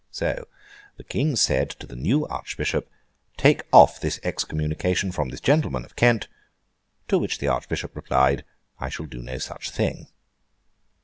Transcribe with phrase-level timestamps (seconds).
[0.09, 0.47] So,
[0.97, 2.89] the King said to the New Archbishop,
[3.37, 6.27] 'Take off this Excommunication from this gentleman of Kent.'
[7.09, 8.43] To which the Archbishop replied,
[8.79, 10.07] 'I shall do no such thing.